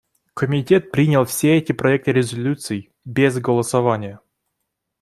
Комитет 0.33 0.89
принял 0.89 1.25
все 1.25 1.57
эти 1.57 1.73
проекты 1.73 2.11
резолюций 2.11 2.91
без 3.05 3.37
голосования. 3.37 4.19